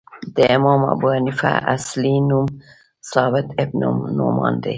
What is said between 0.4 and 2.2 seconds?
امام ابو حنیفه اصلی